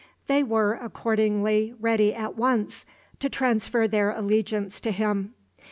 [0.25, 2.87] They were accordingly ready at once
[3.19, 5.35] to transfer their allegiance to him.